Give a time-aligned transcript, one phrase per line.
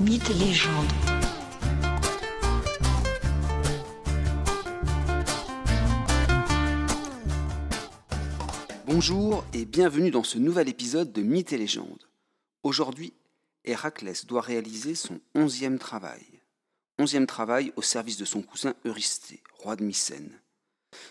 [0.00, 0.86] Mythes et légendes.
[8.86, 12.08] Bonjour et bienvenue dans ce nouvel épisode de Mythes et légendes.
[12.62, 13.12] Aujourd'hui,
[13.66, 16.24] Héraclès doit réaliser son onzième travail.
[16.98, 20.40] Onzième travail au service de son cousin Eurysthée, roi de Mycène.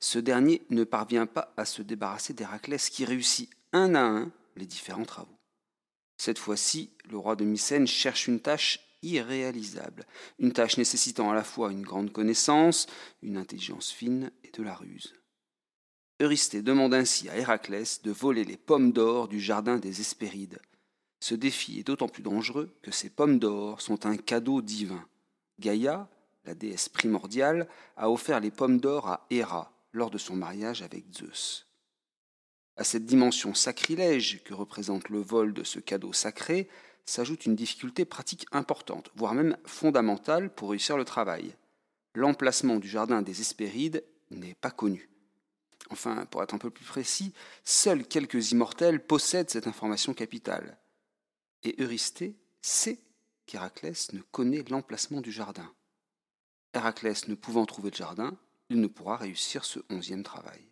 [0.00, 4.66] Ce dernier ne parvient pas à se débarrasser d'Héraclès qui réussit un à un les
[4.66, 5.38] différents travaux.
[6.16, 10.06] Cette fois-ci, le roi de Mycène cherche une tâche irréalisable,
[10.38, 12.86] une tâche nécessitant à la fois une grande connaissance,
[13.22, 15.14] une intelligence fine et de la ruse.
[16.20, 20.60] Eurysthée demande ainsi à Héraclès de voler les pommes d'or du jardin des Hespérides.
[21.18, 25.04] Ce défi est d'autant plus dangereux que ces pommes d'or sont un cadeau divin.
[25.58, 26.08] Gaïa,
[26.44, 31.04] la déesse primordiale, a offert les pommes d'or à Héra lors de son mariage avec
[31.12, 31.66] Zeus.
[32.76, 36.68] À cette dimension sacrilège que représente le vol de ce cadeau sacré
[37.04, 41.54] s'ajoute une difficulté pratique importante, voire même fondamentale pour réussir le travail.
[42.14, 45.08] L'emplacement du jardin des Hespérides n'est pas connu.
[45.90, 50.78] Enfin, pour être un peu plus précis, seuls quelques immortels possèdent cette information capitale.
[51.64, 53.00] Et Eurysthée sait
[53.46, 55.70] qu'Héraclès ne connaît l'emplacement du jardin.
[56.72, 58.38] Héraclès ne pouvant trouver le jardin,
[58.70, 60.71] il ne pourra réussir ce onzième travail.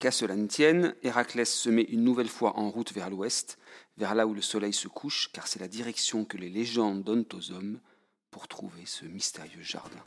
[0.00, 3.58] Qu'à cela ne tienne, Héraclès se met une nouvelle fois en route vers l'ouest,
[3.98, 7.26] vers là où le soleil se couche, car c'est la direction que les légendes donnent
[7.34, 7.80] aux hommes
[8.30, 10.02] pour trouver ce mystérieux jardin.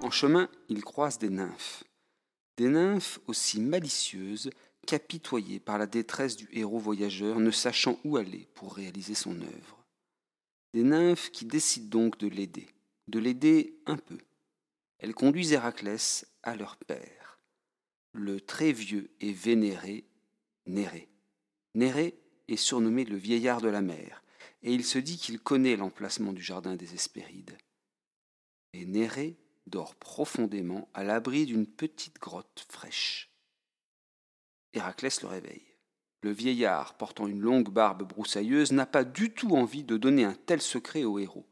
[0.00, 1.82] En chemin, il croise des nymphes.
[2.56, 4.50] Des nymphes aussi malicieuses
[4.86, 9.79] qu'apitoyées par la détresse du héros voyageur ne sachant où aller pour réaliser son œuvre
[10.72, 12.68] des nymphes qui décident donc de l'aider,
[13.08, 14.18] de l'aider un peu.
[14.98, 17.38] Elles conduisent Héraclès à leur père,
[18.12, 20.04] le très vieux et vénéré
[20.66, 21.08] Néré.
[21.74, 22.18] Néré
[22.48, 24.22] est surnommé le vieillard de la mer,
[24.62, 27.56] et il se dit qu'il connaît l'emplacement du jardin des Hespérides.
[28.72, 29.36] Et Néré
[29.66, 33.30] dort profondément à l'abri d'une petite grotte fraîche.
[34.72, 35.69] Héraclès le réveille.
[36.22, 40.34] Le vieillard, portant une longue barbe broussailleuse, n'a pas du tout envie de donner un
[40.34, 41.46] tel secret au héros.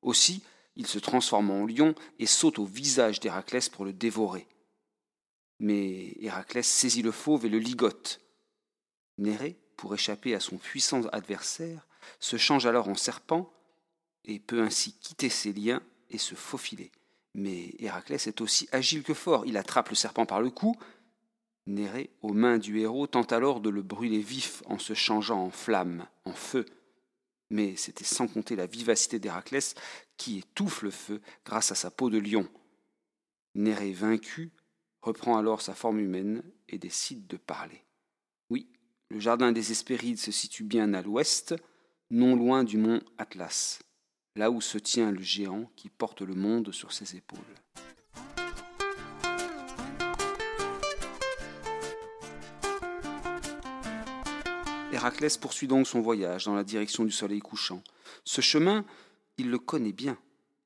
[0.00, 0.42] Aussi,
[0.76, 4.46] il se transforme en lion et saute au visage d'Héraclès pour le dévorer.
[5.58, 8.20] Mais Héraclès saisit le fauve et le ligote.
[9.18, 11.86] Néré, pour échapper à son puissant adversaire,
[12.20, 13.52] se change alors en serpent
[14.24, 16.90] et peut ainsi quitter ses liens et se faufiler.
[17.34, 19.46] Mais Héraclès est aussi agile que fort.
[19.46, 20.76] Il attrape le serpent par le cou,
[21.66, 25.50] Néré, aux mains du héros, tente alors de le brûler vif en se changeant en
[25.50, 26.66] flamme, en feu.
[27.50, 29.74] Mais c'était sans compter la vivacité d'Héraclès
[30.16, 32.48] qui étouffe le feu grâce à sa peau de lion.
[33.54, 34.50] Néré, vaincu,
[35.02, 37.84] reprend alors sa forme humaine et décide de parler.
[38.50, 38.68] Oui,
[39.08, 41.54] le jardin des Hespérides se situe bien à l'ouest,
[42.10, 43.82] non loin du mont Atlas,
[44.36, 47.38] là où se tient le géant qui porte le monde sur ses épaules.
[54.92, 57.82] Héraclès poursuit donc son voyage dans la direction du soleil couchant.
[58.24, 58.84] Ce chemin,
[59.38, 60.18] il le connaît bien.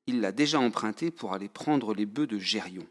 [0.05, 2.85] Il l'a déjà emprunté pour aller prendre les bœufs de Gérion.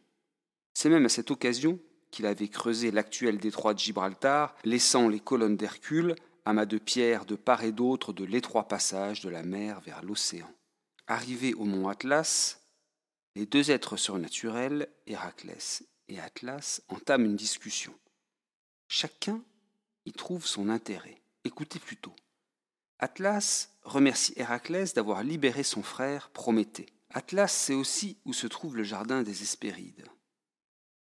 [0.72, 1.78] C'est même à cette occasion
[2.10, 6.14] qu'il avait creusé l'actuel détroit de Gibraltar, laissant les colonnes d'Hercule,
[6.46, 10.50] amas de pierres de part et d'autre de l'étroit passage de la mer vers l'océan.
[11.06, 12.62] Arrivé au mont Atlas,
[13.34, 17.92] les deux êtres surnaturels, Héraclès et Atlas, entament une discussion.
[18.88, 19.42] Chacun
[20.06, 21.20] y trouve son intérêt.
[21.46, 22.12] Écoutez plutôt.
[22.98, 26.88] Atlas remercie Héraclès d'avoir libéré son frère Prométhée.
[27.10, 30.08] Atlas sait aussi où se trouve le jardin des Hespérides.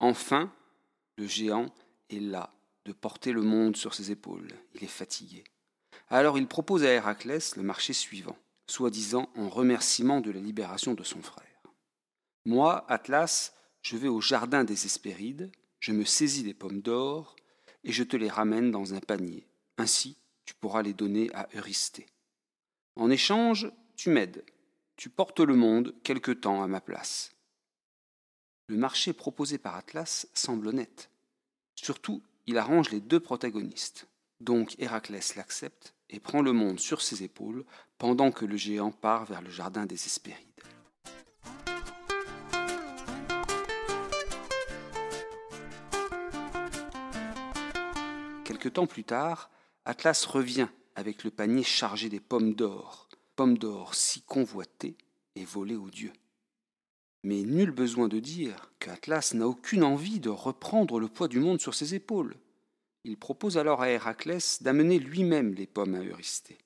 [0.01, 0.53] Enfin,
[1.17, 1.75] le géant
[2.11, 2.53] est là
[2.85, 4.53] de porter le monde sur ses épaules.
[4.75, 5.45] Il est fatigué.
[6.11, 11.05] Alors il propose à Héraclès le marché suivant, soi-disant en remerciement de la libération de
[11.05, 11.63] son frère.
[12.45, 15.51] Moi, Atlas, je vais au jardin des Hespérides,
[15.81, 17.35] je me saisis des pommes d'or,
[17.83, 19.49] et je te les ramène dans un panier.
[19.79, 22.07] Ainsi, tu pourras les donner à Eurysthée.
[22.97, 24.45] En échange, tu m'aides,
[24.97, 27.33] tu portes le monde quelque temps à ma place.
[28.69, 31.11] Le marché proposé par Atlas semble honnête.
[31.75, 34.07] Surtout, il arrange les deux protagonistes.
[34.41, 37.65] Donc Héraclès l'accepte et prend le monde sur ses épaules
[37.99, 40.47] pendant que le géant part vers le jardin des Hespérides.
[48.45, 49.51] Quelque temps plus tard,
[49.87, 54.97] Atlas revient avec le panier chargé des pommes d'or, pommes d'or si convoitées
[55.35, 56.13] et volées aux dieux.
[57.23, 61.61] Mais nul besoin de dire qu'Atlas n'a aucune envie de reprendre le poids du monde
[61.61, 62.37] sur ses épaules.
[63.05, 66.59] Il propose alors à Héraclès d'amener lui-même les pommes à Eurysthée.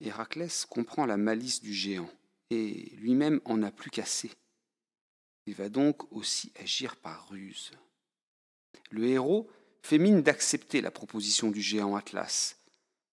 [0.00, 2.10] Héraclès comprend la malice du géant
[2.50, 4.30] et lui-même en a plus qu'assez.
[5.46, 7.72] Il va donc aussi agir par ruse.
[8.90, 9.50] Le héros
[9.88, 12.58] fait mine d'accepter la proposition du géant Atlas,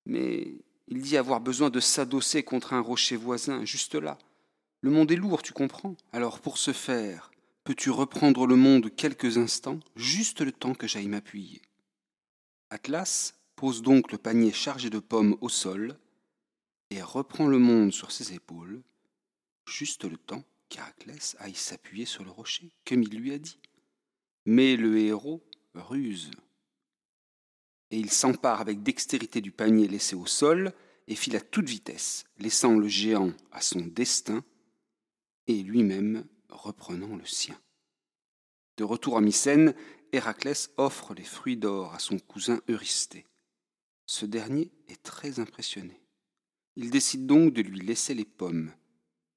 [0.06, 0.57] mais
[0.89, 4.18] il dit avoir besoin de s'adosser contre un rocher voisin, juste là.
[4.81, 7.31] Le monde est lourd, tu comprends Alors pour ce faire,
[7.63, 11.62] peux-tu reprendre le monde quelques instants, juste le temps que j'aille m'appuyer?
[12.69, 15.98] Atlas pose donc le panier chargé de pommes au sol
[16.89, 18.81] et reprend le monde sur ses épaules,
[19.66, 23.60] juste le temps qu'Héraclès aille s'appuyer sur le rocher, comme il lui a dit.
[24.45, 25.42] Mais le héros
[25.74, 26.31] ruse.
[27.95, 30.74] Et il s'empare avec dextérité du panier laissé au sol
[31.07, 34.44] et file à toute vitesse, laissant le géant à son destin
[35.47, 37.57] et lui-même reprenant le sien.
[38.75, 39.74] De retour à Mycène,
[40.12, 43.25] Héraclès offre les fruits d'or à son cousin Eurysthée.
[44.06, 46.01] Ce dernier est très impressionné.
[46.75, 48.74] Il décide donc de lui laisser les pommes,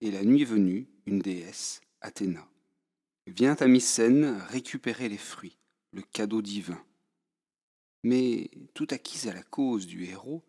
[0.01, 2.51] et la nuit venue, une déesse, Athéna,
[3.29, 5.59] vient à Mycène récupérer les fruits,
[5.93, 6.85] le cadeau divin.
[8.03, 10.43] Mais, tout acquise à la cause du héros,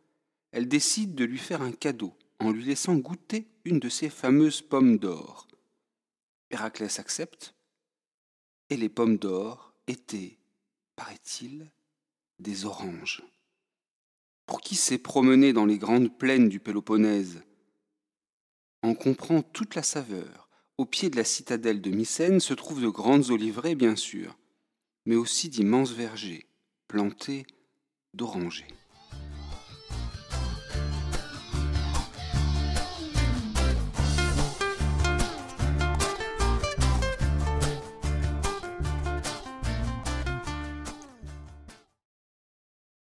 [0.52, 4.62] elle décide de lui faire un cadeau en lui laissant goûter une de ses fameuses
[4.62, 5.48] pommes d'or.
[6.52, 7.54] Héraclès accepte,
[8.70, 10.38] et les pommes d'or étaient,
[10.96, 11.70] paraît-il,
[12.40, 13.24] des oranges.
[14.46, 17.44] Pour qui s'est promené dans les grandes plaines du Péloponnèse?
[18.82, 20.50] En comprend toute la saveur.
[20.78, 24.40] Au pied de la citadelle de Mycène se trouvent de grandes oliveraies, bien sûr,
[25.06, 26.49] mais aussi d'immenses vergers,
[26.90, 27.46] plantés
[28.16, 28.66] d'orangers.